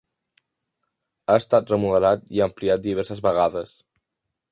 Ha 1.27 1.35
estat 1.41 1.73
remodelat 1.73 2.25
i 2.39 2.41
ampliat 2.47 2.83
diverses 2.87 3.21
vegades. 3.27 3.75